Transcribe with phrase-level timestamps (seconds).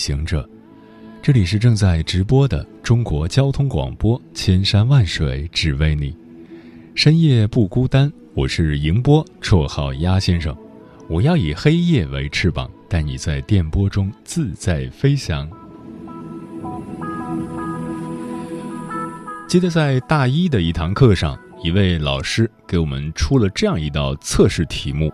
[0.00, 0.48] 行者，
[1.20, 6.10] 这里是正在直播的中国交通广播《千山万水只为你》，
[6.94, 10.56] 深夜不孤单，我是迎波，绰号鸭先生。
[11.06, 15.46] 我要以黑夜为翅膀，带你在电波中自在飞翔。
[19.46, 25.12] 记得在大一的一堂课上，一位老师给我们出了这样一道测试题目。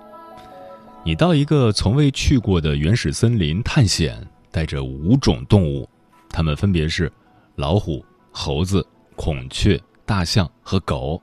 [1.05, 4.25] 你到一个从未去过的原始森林探险，
[4.57, 5.87] 带着五种动物，
[6.31, 7.13] 它们分别是
[7.57, 8.83] 老虎、猴子、
[9.15, 11.21] 孔雀、大象和狗。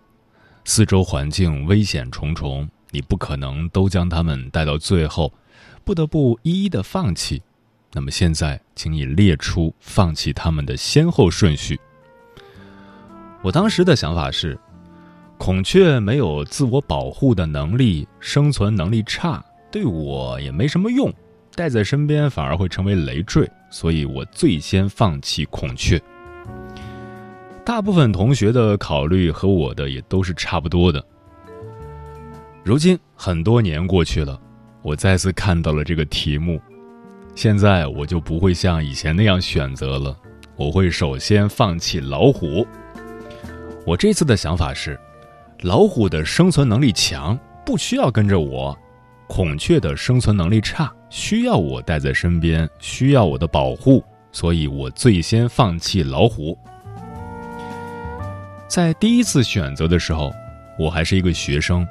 [0.65, 5.33] 四周环境危险重重，你不可能都将它们带到最后，
[5.83, 7.41] 不得不一一的放弃。
[7.91, 11.79] 那么现在，请你列出放弃它们的先后顺序。
[13.41, 14.55] 我当时的想法是，
[15.39, 19.43] 孔雀没有自我保护的能力，生存能力差。
[19.71, 21.11] 对我也没什么用，
[21.55, 26.01] 带在身边反而会成为累赘，所以我最先放弃孔雀。
[27.65, 31.03] 大部分同学的考虑和我的也都是差不多的。
[32.63, 34.39] 如今很多年过去了，
[34.81, 36.59] 我再次看到了这个题目，
[37.35, 40.17] 现在我就不会像以前那样选择了，
[40.55, 42.65] 我会首先放弃老虎。
[43.85, 44.99] 我这次的想法是，
[45.61, 48.77] 老虎的生存能力强，不需要跟着我。
[49.27, 56.57] 孔雀的生存能力差，需要我带在身边，需要我的保护，所以我最先放弃老虎。
[58.67, 60.31] 在第一次选择的时候，
[60.77, 61.87] 我还是一个学生，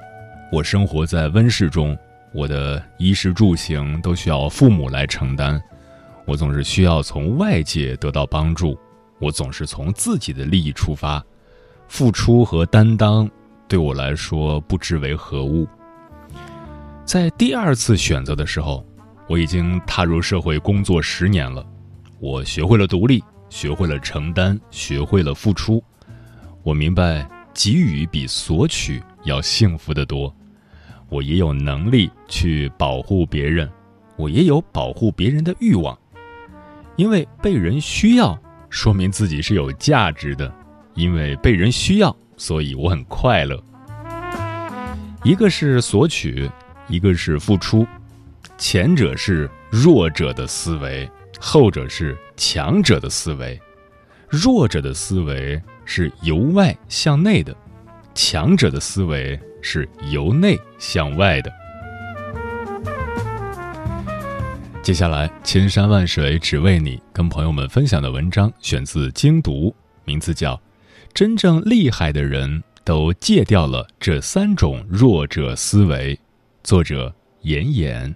[0.50, 1.96] 我生活在温室中，
[2.32, 5.60] 我的衣食住行都需要父母来承担，
[6.26, 8.78] 我总是需要从外界得到帮助，
[9.20, 11.24] 我总是从自己的利益出发，
[11.88, 13.28] 付出和担当
[13.68, 15.66] 对我来说不知为何物。
[17.04, 18.84] 在第二次选择的时候，
[19.28, 21.64] 我已经踏入社会工作十年了，
[22.20, 25.82] 我学会了独立，学会了承担，学会了付出。
[26.62, 30.34] 我明白给予比索取要幸福的多。
[31.08, 33.70] 我也有能力去保护别人，
[34.16, 35.98] 我也有保护别人的欲望。
[36.96, 38.38] 因为被人需要，
[38.70, 40.50] 说明自己是有价值的。
[40.94, 43.62] 因为被人需要，所以我很快乐。
[45.24, 46.50] 一个是索取。
[46.92, 47.86] 一个是付出，
[48.58, 51.08] 前者是弱者的思维，
[51.40, 53.58] 后者是强者的思维。
[54.28, 57.56] 弱者的思维是由外向内的，
[58.14, 61.50] 强者的思维是由内向外的。
[64.82, 69.70] 接下来，千山万水只为你，跟朋友们分享的文章选自《精读》，
[70.04, 70.56] 名字叫
[71.14, 76.14] 《真正厉害的人都戒掉了这三种弱者思维》。
[76.62, 78.14] 作者：严严。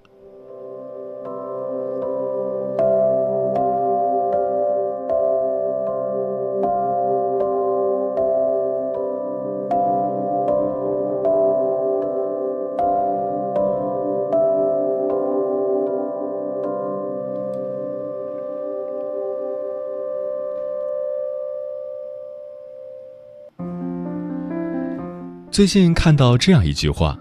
[25.50, 27.18] 最近看到这样一句话。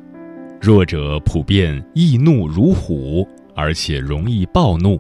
[0.65, 4.97] 弱者普遍易怒如虎，而且容易暴怒；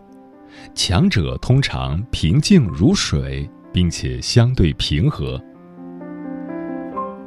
[0.75, 5.41] 强者通常平静如水，并且相对平和。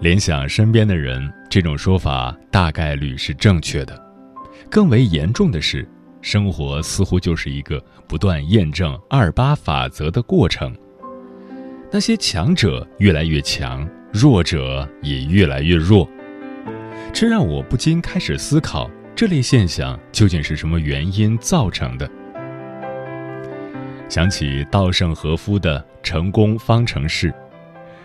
[0.01, 4.01] 联想身边的人，这种说法大概率是正确的。
[4.71, 5.85] 更为严重的是，
[6.23, 10.73] 生活似乎就是一个不断验证二八法则的过程。
[11.91, 16.09] 那些强者越来越强，弱者也越来越弱。
[17.13, 22.09] 这让我不禁开始思考，这类现象究竟是什么原因造成的？
[24.09, 27.35] 想起稻盛和夫的成功方程式：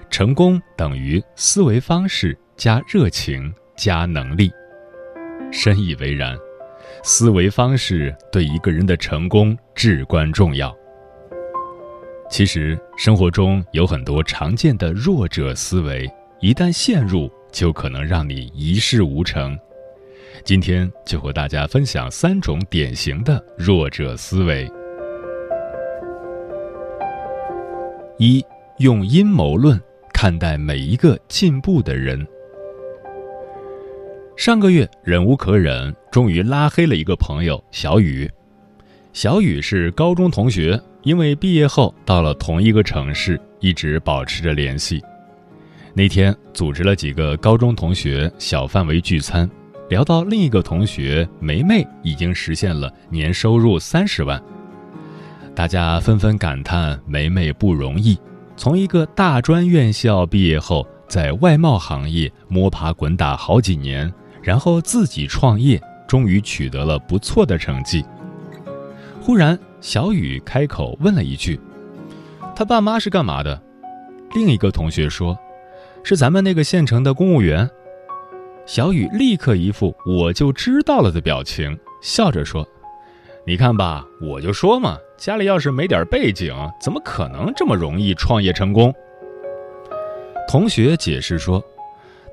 [0.09, 4.51] 成功等于思维方式加热情加能力。
[5.51, 6.35] 深以为然，
[7.03, 10.75] 思维方式对一个人的成功至关重要。
[12.31, 16.09] 其实生活中有很多常见的弱者思维，
[16.39, 17.31] 一旦陷入。
[17.53, 19.57] 就可能让你一事无成。
[20.43, 24.69] 今天就和大家分享三种典型的弱者思维。
[28.17, 28.43] 一
[28.79, 29.79] 用阴谋论
[30.11, 32.25] 看待每一个进步的人。
[34.35, 38.29] 上个月忍无可忍终于拉黑了一个朋友小雨。
[39.13, 44.99] 小雨是高中同学因为毕业后到了同一个城市一直保持着联系。
[45.95, 49.49] 那天组织了几个高中同学小范围聚餐，
[49.89, 54.41] 聊到另一个同学梅梅已经实现了年收入三十万，
[55.55, 58.17] 大家纷纷感叹梅梅不容易，
[58.57, 64.11] 从一个大专院校毕业后，在外贸行业摸爬滚打好几年。
[64.41, 68.03] 然后自己创业，终于取得了不错的成绩。
[69.21, 71.57] 忽然，小雨开口问了一句
[72.53, 73.61] ：“他爸妈是干嘛的？”
[74.35, 75.39] 另一个同学说
[76.03, 77.69] ：“是咱们那个县城的公务员。”
[78.65, 82.67] 小雨立刻一副我就知道了的表情，笑着说
[83.45, 88.93] ：“你看吧，我就说嘛，家里要是没点背景，怎么可能这么容易创业成功？”
[90.47, 91.63] 同学解释说。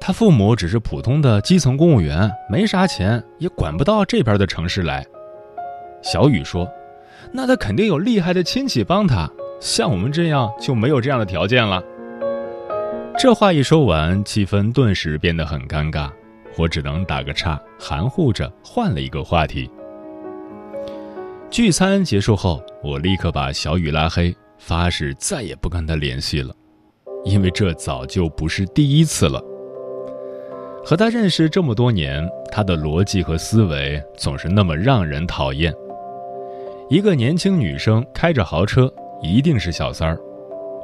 [0.02, 5.06] 他父母只是普通的基层公务员，没啥钱，也管不到这边的城市来。
[6.00, 6.66] 小雨说
[7.31, 9.31] ：“那他肯定有厉害的亲戚帮他，
[9.61, 11.82] 像我们这样就没有这样的条件了。”
[13.22, 16.11] 这话一说完，气氛顿时变得很尴尬，
[16.56, 19.70] 我只能打个岔，含糊着换了一个话题。
[21.50, 26.55] 聚餐结束后，我立刻把小雨拉黑，发誓再也不跟他联系了，
[27.22, 29.38] 因为这早就不是第一次了。
[30.82, 35.70] 和他认识这么多年，他的逻辑和思维总是那么让人讨厌。
[36.88, 38.90] 一个年轻女生开着豪车，
[39.20, 40.16] 一定是小三儿；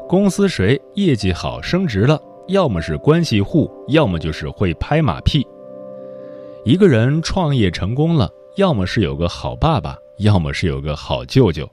[0.08, 5.44] 公司谁业绩好升职了，要么是关系户，要么就是会拍马屁。
[6.64, 11.68] 一个人创业成功了，要么是有个好爸爸，要么是有个好舅舅，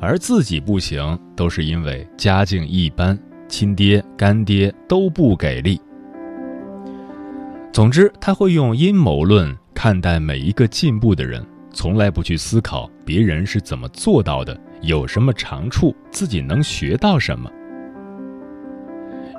[0.00, 5.78] 而自己不行，都是因为家境一般，亲爹干爹都不给力。
[7.74, 17.50] 总之，他会用阴谋论看待每一个进步的人，从来不去思考别人是怎么做到的，有什么长处，自己能学到什么。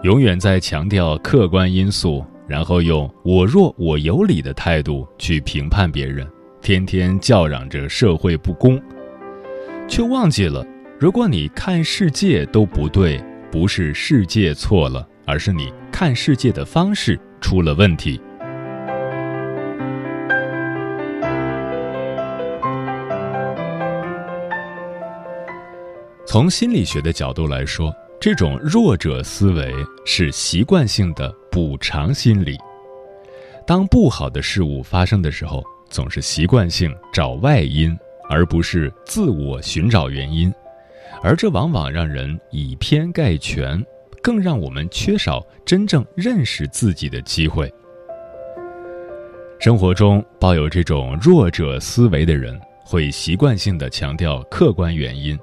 [0.04, 6.28] 永远在强调客观因素，然后用“我弱我有理”的态度去评判别人，
[6.62, 8.82] 天天叫嚷着社会不公，
[9.88, 10.66] 却忘记了，
[11.00, 17.20] 如果你看世界都不对，不是世界错了，而是你看世界的方式。
[17.42, 18.22] 出了问题。
[26.32, 29.70] 从心理学的角度来说，这种弱者思维
[30.06, 32.58] 是习惯性的补偿心理。
[33.68, 37.94] 当不好的事物发生的时候，总是习惯性找外因，
[38.30, 40.50] 而不是自我寻找原因，
[41.22, 43.86] 而这往往让人以偏概全。
[44.22, 47.70] 更让我们缺少真正认识自己的机会。
[49.60, 55.38] 生活中抱有这种弱者思维的人，会习惯性的强调客观原因，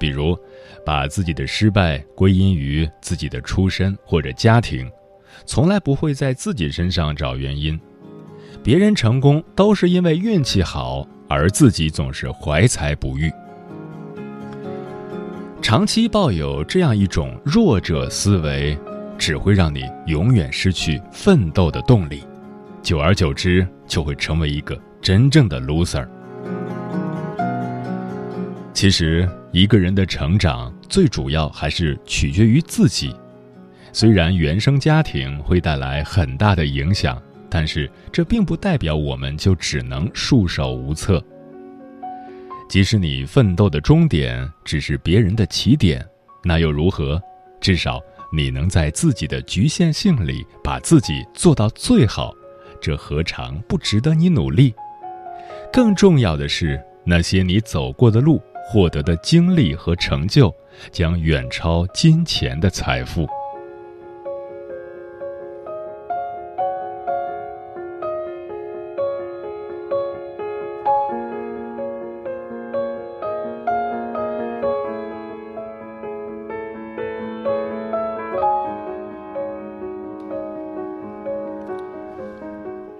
[0.00, 0.36] 比如
[0.84, 4.90] 把自己的失败归因于自己的出身或者家庭，
[5.44, 7.78] 从来不会在自己身上找原因。
[8.62, 13.30] 别人成功都是因为运气好，而自己总是怀才不遇。
[15.62, 18.76] 长期抱有这样一种弱者思维，
[19.18, 22.22] 只会让你永远失去奋斗的动力，
[22.82, 26.08] 久而久之就会成为一个真正的 loser。
[28.80, 33.14] 其实，一个人的成长最主要还是取决于自己。
[33.92, 41.22] 虽然原生家庭会带来很大的影响，但是这并不代表我们就只能束手无策。
[42.70, 46.02] 即使你奋斗的终点只是别人的起点，
[46.42, 47.20] 那又如何？
[47.60, 48.00] 至少
[48.32, 52.32] 你能在自己的局限性里把自己做到最好，
[52.80, 54.72] 这何尝不值得你努力？
[55.70, 58.40] 更重要的是，那些你走过的路、
[58.72, 60.54] 获得的经历和成就，
[60.92, 63.26] 将远超金钱的财富。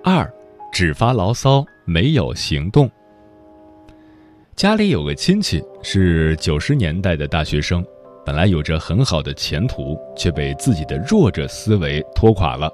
[0.02, 0.28] 二
[0.72, 2.90] 只发牢骚，没有行动。
[4.60, 7.82] 家里有个亲戚是九十年代的大学生，
[8.26, 12.70] 本来有着很好的前途，却被自己的弱者思维拖垮了。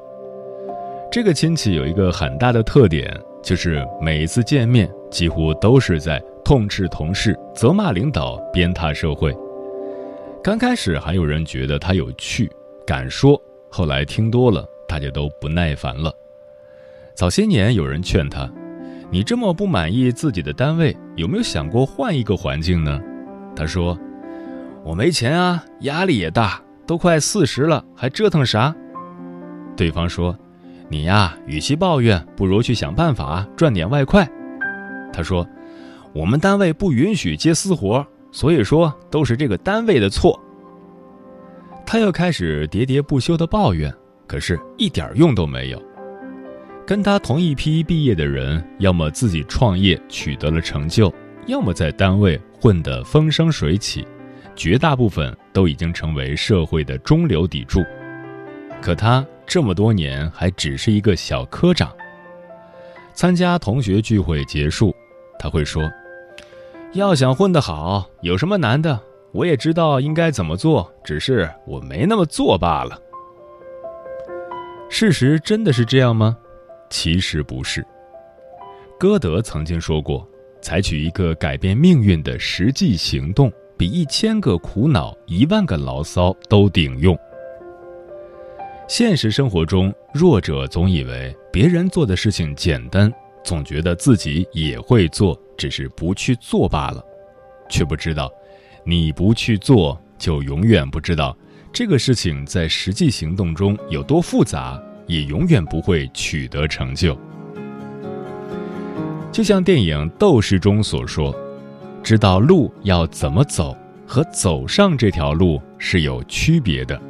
[1.12, 9.33] 这个亲戚有一个很大的特点，就是每一次见面几乎都是在痛斥同事、责骂领导、鞭挞社会。
[10.43, 12.50] 刚开始还有人觉得他有趣，
[12.85, 13.40] 敢说，
[13.71, 16.12] 后来听多了，大家都不耐烦了。
[17.14, 18.52] 早些年有人劝他
[19.09, 23.00] ：“你这么不满意自己的单位，有没有想过换一个环境呢？”
[23.56, 23.99] 他说
[24.85, 28.75] ：“我没钱啊，压力也大，都快四十了，还折腾啥？”
[29.76, 30.38] 对方说
[30.88, 34.28] ：“你呀，与其抱怨，不如去想办法赚点外快。”
[35.12, 35.46] 他说
[36.14, 40.38] ：“我们单位不允许接私活。”所以说都是这个单位的错。
[41.87, 43.90] 他又开始喋喋不休的抱怨，
[44.26, 45.82] 可是一点用都没有。
[46.87, 51.12] 跟他同一批毕业的人，要么自己创业取得了成就，
[51.47, 54.07] 要么在单位混得风生水起，
[54.55, 57.81] 绝大部分都已经成为社会的中流砥柱。
[58.81, 61.93] 可他这么多年还只是一个小科长。
[63.14, 64.95] 参加同学聚会结束，
[65.40, 65.90] 他会说。
[66.93, 68.99] 要想混得好，有什么难的？
[69.33, 72.97] 我也知道应该怎么做，只是我没那么做罢了。
[74.88, 76.38] 事实真的是这样吗？
[76.90, 77.85] 其实不是。
[78.99, 80.26] 歌德曾经说过
[80.62, 87.16] ：“采取一个改变命运的实际行动，比一千个苦恼、一万个牢骚都顶用。”
[88.88, 93.12] 现实生活中，弱者总以为别人做的事情简单。
[93.45, 97.05] 总觉得自己也会做，只是不去做罢了，
[97.69, 98.28] 却不知道，
[98.83, 101.37] 你不去做，就永远不知道
[101.73, 107.18] 这个事情在实际行动中有多复杂，也永远不会取得成就。
[109.32, 111.34] 就像电影《斗士》中所说，
[112.02, 117.00] 知道路要怎么走和走上这条路是有区别的。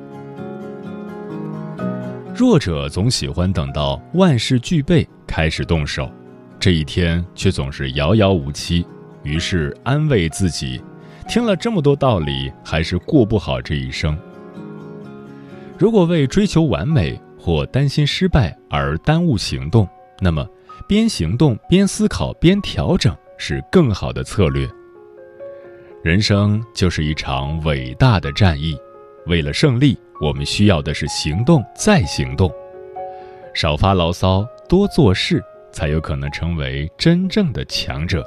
[2.34, 6.10] 弱者总喜欢等到万事俱备开始动手。
[6.58, 8.84] 这一天却总是遥遥无期，
[9.22, 10.82] 于是安慰自己，
[11.28, 14.18] 听了这么多道理，还是过不好这一生。
[15.78, 19.88] 如果为追求完美或担心失败而耽误行动，
[20.18, 20.44] 那么
[20.88, 24.68] 边行动边思考边调整是更好的策略。
[26.02, 28.76] 人生就是一场伟大的战役，
[29.26, 32.50] 为了胜利，我们需要的是行动再行动，
[33.54, 35.40] 少发牢骚，多做事。
[35.70, 38.26] 才有可能成为真正的强者。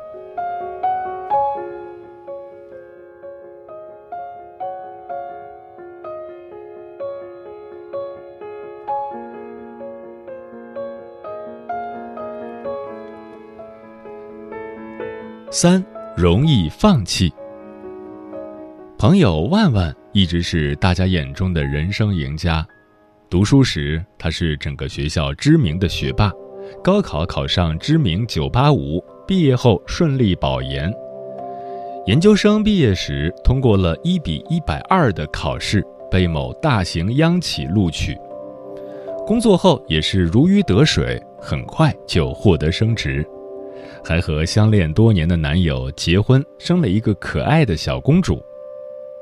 [15.51, 15.84] 三
[16.15, 17.34] 容易放弃。
[19.00, 22.63] 朋友万万一直是大家眼中的人生赢家，
[23.32, 26.32] 读书时他是整个学校知名的学霸。
[26.84, 30.94] 高考考上知名985，毕业后顺利保研。
[32.06, 38.15] 研究生毕业时通过了一比一百二的考试，被某大型央企录取。
[39.25, 43.27] 工作后也是如鱼得水，很快就获得升职，
[44.03, 48.41] 还和相恋多年的男友结婚，生了一个可爱的小公主。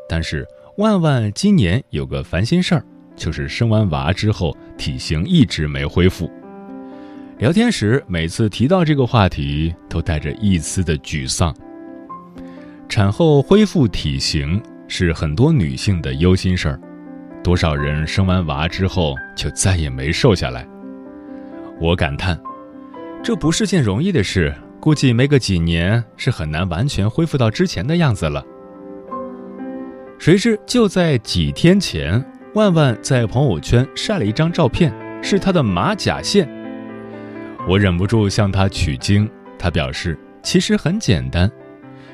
[0.08, 6.30] 但是万万今年有个烦心事儿，就是生完娃之后体型一直没恢复。
[7.40, 11.56] 聊天时，每次提到这个话题，都带着一丝的沮丧。
[12.90, 16.80] 产后恢复体型是很多女性的忧心事儿，
[17.44, 20.66] 多少人生完娃之后就再也没瘦下来。
[21.80, 22.40] 我感叹，
[23.22, 24.56] 这不是件容易的事，
[24.88, 28.42] 估计没个几年是很难完全恢复到之前的样子了。
[30.18, 36.48] 谁知就在几天前，万万在朋友圈晒了一张照片，是她的马甲线。
[37.68, 39.30] 我忍不住向他取经，
[39.60, 41.52] 他表示其实很简单，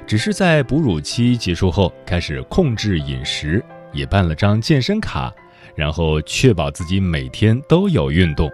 [0.08, 5.32] 只是在哺乳期结束后开始控制饮食，也办了张健身卡，
[5.76, 8.50] 然后确保自己每天都有运动，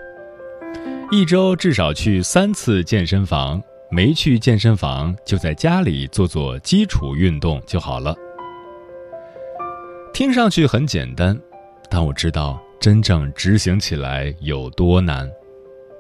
[1.09, 8.15] 一周至少去三次健身房，没去健身房就在家里做做基础运动就好了。
[10.13, 11.39] 听上去很简单，
[11.89, 15.29] 但我知道真正执行起来有多难。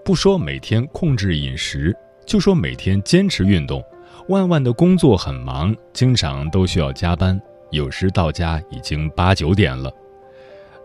[0.05, 1.95] 不说每天控制饮食，
[2.27, 3.83] 就说每天坚持运动。
[4.27, 7.41] 万万的工作很忙，经常都需要加班，
[7.71, 9.91] 有时到家已经八九点了。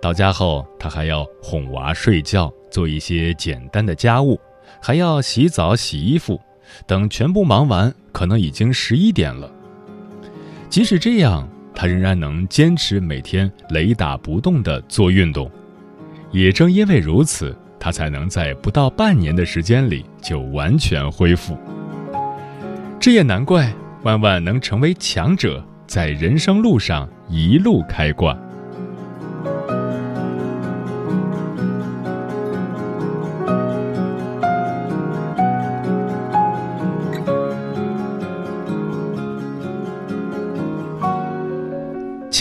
[0.01, 4.41] 到家后，他还要哄娃睡觉，做一些简单的家务，
[4.81, 6.41] 还要洗澡、洗衣服。
[6.87, 9.51] 等全部忙完，可能已经十一点了。
[10.69, 15.51] 即使这样，他仍然能坚持每天雷打不动地做运动。
[16.31, 17.57] 也正因为如此。
[17.77, 21.55] 他才能在不到半年的时间里就完全恢复。
[22.99, 23.71] 这也难怪
[24.05, 28.35] 万万能成为强者，在人生路上一路开挂。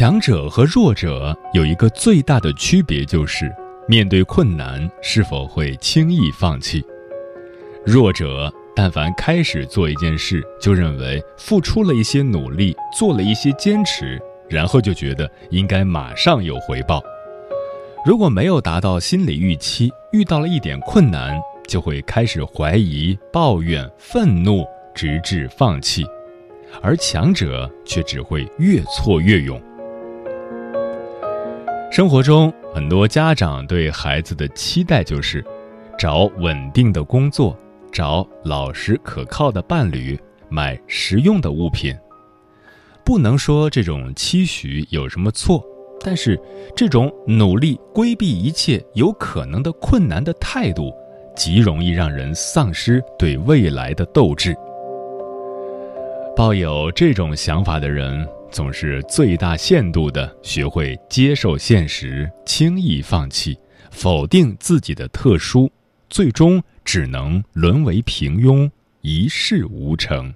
[0.03, 3.49] 强者和弱者有一个最大的区别，就是
[3.87, 6.83] 面对困难是否会轻易放弃。
[7.85, 17.01] 弱者但凡开始做一件事，就认为付出了一些努力，做了一些坚持，然后就觉得应该马上有回报。
[18.05, 26.05] 如果没有达到心理预期，遇到了一点困难，就会开始怀疑、抱怨、愤怒，直至放弃。
[26.81, 29.57] 而强者却只会越挫越勇。
[31.93, 35.45] 生活中，很多家长对孩子的期待就是：
[35.95, 37.55] 找稳定的工作，
[37.91, 40.19] 找老实可靠的伴侣，
[40.49, 41.95] 买实用的物品。
[43.05, 45.63] 不能说这种期许有什么错，
[46.03, 46.35] 但是
[46.75, 50.91] 这种努力规避一切有可能的困难的态度，
[51.35, 54.57] 极容易让人丧失对未来的斗志。
[56.35, 58.27] 抱有这种想法的人。
[58.53, 63.57] 总是最大限度地学会接受现实，轻易放弃，
[63.89, 65.69] 否定自己的特殊，
[66.07, 68.69] 最终只能沦为平庸，
[69.01, 70.31] 一事无成。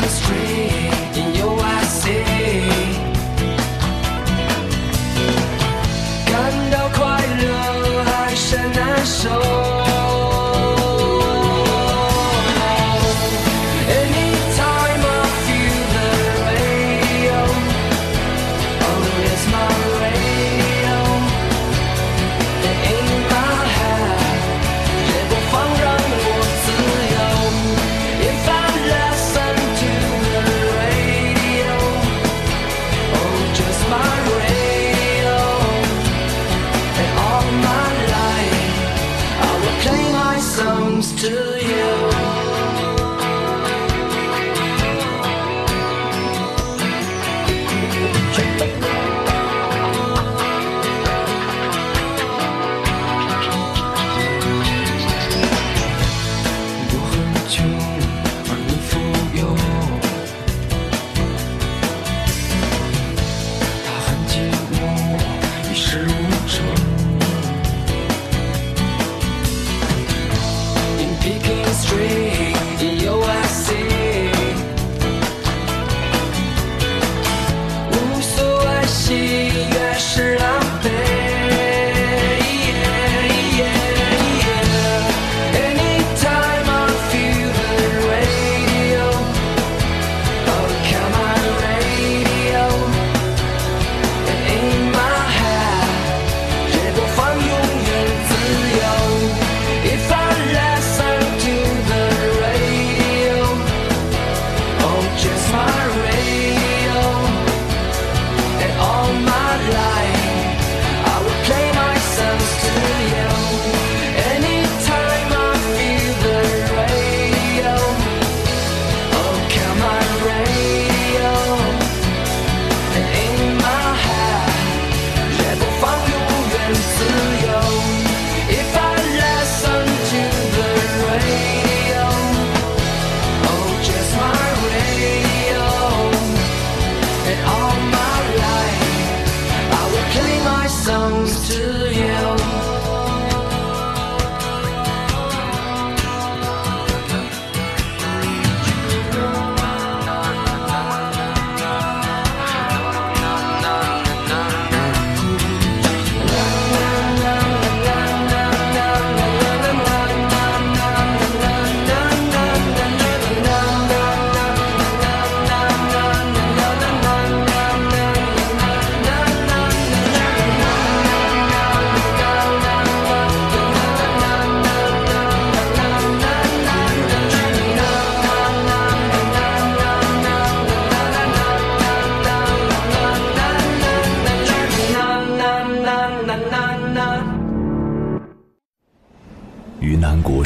[0.00, 0.41] Street.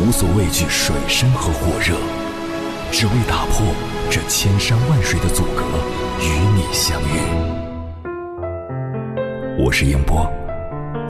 [0.00, 1.96] 无所畏惧水深和火热，
[2.92, 3.66] 只为打破
[4.08, 5.64] 这千山万水的阻隔，
[6.20, 7.18] 与你相遇。
[9.58, 10.30] 我是英波，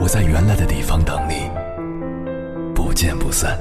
[0.00, 1.50] 我在原来的地方等你，
[2.74, 3.58] 不见不散。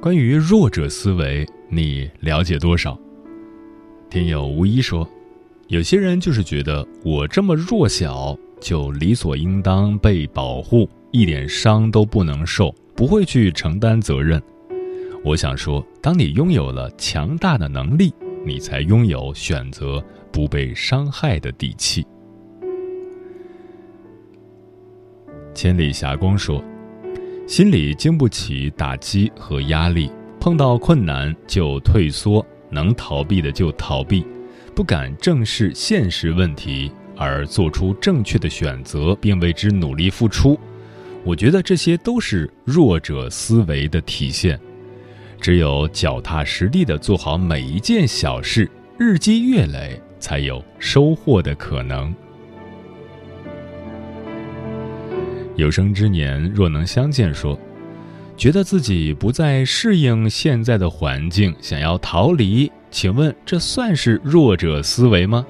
[0.00, 2.96] 关于弱者思维，你了解多少？
[4.14, 5.04] 听友无一说，
[5.66, 14.40] 有些人就是觉得我这么弱小，就理所应当被保护，一点伤都不能受，不会去承担责任。
[15.24, 18.14] 我想说，当你拥有了强大的能力，
[18.46, 20.00] 你才拥有选择
[20.30, 22.06] 不被伤害的底气。
[25.54, 26.62] 千里霞光说。
[27.48, 34.26] 心里经不起打击和压力，碰到困难就退缩，能逃避的就逃避，
[34.74, 40.58] 不敢正视现实问题而做出正确的选择，并为之努力付出。
[41.24, 44.60] 我觉得这些都是弱者思维的体现。
[45.40, 52.14] 只有脚踏实地的做好每一件小事，日积月累，才有收获的可能。
[55.56, 57.58] 有生之年若能相见，说，
[58.36, 65.46] 觉得自己不再适应现在的环境，想要逃离，请问这算是弱者思维吗？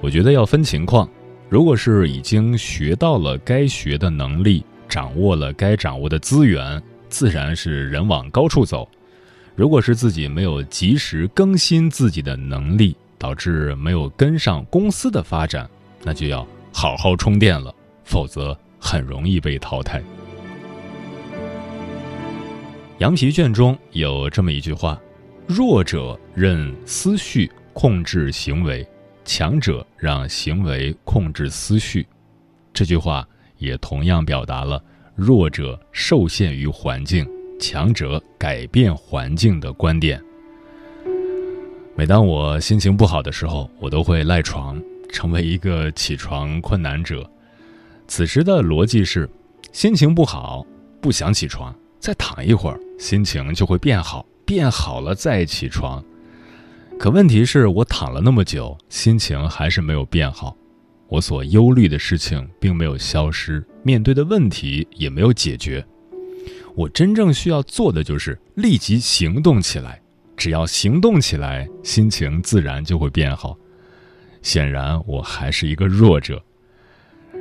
[0.00, 1.08] 我觉得要分情况，
[1.48, 8.88] 如果是已经学到了该学的能力，掌握了该掌握的资源，自然是人往高处走；
[9.54, 15.68] 如果是自己没有及时更新自己的能力，导致没有跟上公司的发展，
[16.02, 17.74] 那就要好好充电了。
[18.04, 20.02] 否则很容易被淘汰。
[23.04, 24.98] 羊皮卷中有这么一句话
[25.46, 28.82] ：“弱者任思绪控制行为，
[29.26, 32.06] 强者让行为控制思绪。”
[32.72, 34.82] 这句话也同样表达了
[35.14, 37.28] 弱者受限于环境，
[37.60, 40.18] 强者改变环境的观点。
[41.94, 47.30] 每当我心情不好的时候，我都会赖床，成为一个起床困难者。
[48.08, 49.28] 此时的逻辑是：
[49.72, 50.66] 心情不好，
[51.02, 56.02] 不想起床，再躺一会儿，心情就会变好，变好了再起床。
[56.98, 60.56] 可问题是我躺了那么久，心情还是没有变好，
[61.08, 65.84] 我所忧虑的事情并没有消失，面对的问题也没有解决。
[66.76, 70.00] 我真正需要做的就是立即行动起来，
[70.36, 73.56] 只要行动起来，心情自然就会变好。
[74.42, 76.42] 显然，我还是一个弱者。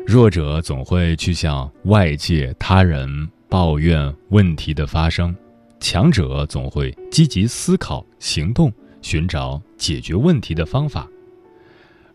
[0.05, 5.35] 弱者总会去向外界他人抱怨问题的发生，
[5.83, 11.05] 强者总会积极思考、行动，寻找解决问题的方法。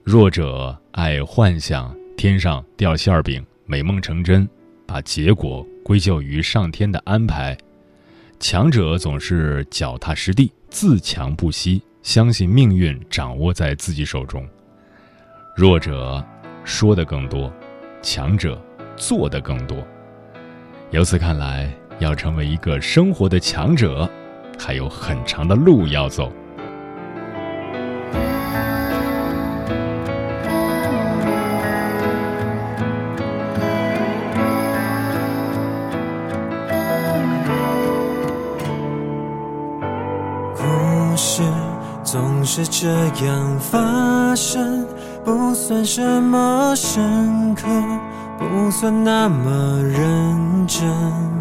[0.02, 4.48] 弱者爱幻想天上掉馅儿饼，美梦成真，
[4.86, 7.54] 把结果归咎于上天的安排；
[8.40, 14.48] 强者总是脚踏实地、自强不息，相信命运掌握在自己手中。
[15.54, 16.24] 弱者
[16.64, 17.52] 说的更多。
[18.00, 18.58] 强者
[18.96, 19.86] 做的更多。
[20.90, 24.08] 由此看来，要成为一个生活的强者，
[24.58, 26.32] 还有很长的路要走。
[40.56, 41.42] 故事
[42.04, 42.88] 总是这
[43.26, 44.86] 样发生。
[45.24, 47.66] 不算什么深刻，
[48.38, 51.37] 不算那么认真。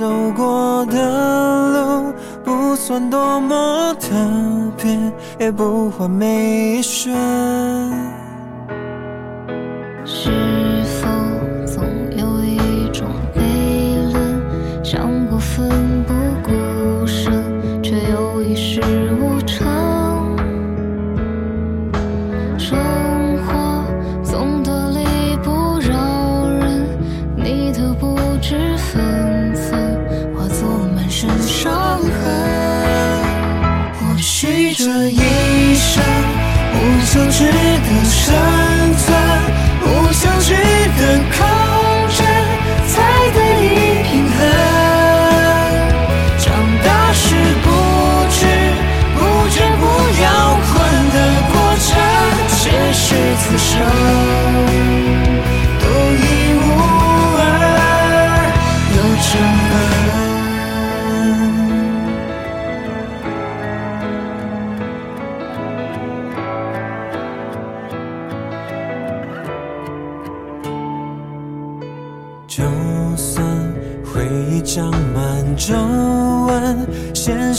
[0.00, 0.96] 走过的
[1.72, 4.08] 路，不算多么特
[4.78, 4.98] 别，
[5.38, 7.14] 也不完美一瞬。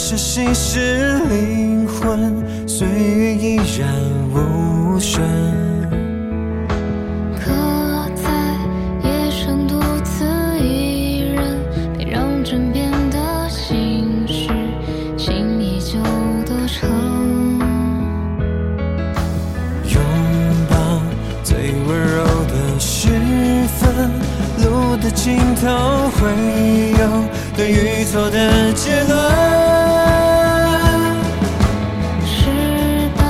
[0.04, 3.88] 是心，是灵魂，岁月依然
[4.34, 5.22] 无声。
[7.38, 7.52] 可
[8.16, 8.28] 在
[9.04, 10.24] 夜深，独自
[10.58, 11.56] 一人，
[11.96, 14.48] 别让枕边的心事
[15.16, 16.00] 轻易就
[16.44, 16.90] 多长。
[19.84, 20.02] 拥
[20.68, 21.00] 抱
[21.44, 23.08] 最温柔的时
[23.78, 24.10] 分，
[24.64, 26.28] 路的尽头会
[26.98, 27.41] 有。
[27.54, 29.10] 对与错的结论。
[32.26, 32.40] 是
[33.16, 33.22] 把？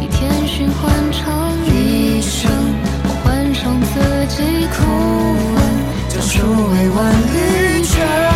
[0.00, 1.22] 一天循环成
[1.66, 2.50] 一生，
[3.04, 4.76] 我换上自己苦
[5.54, 5.56] 闷，
[6.08, 6.32] 将书
[6.72, 6.98] 未完
[7.34, 8.27] 一卷。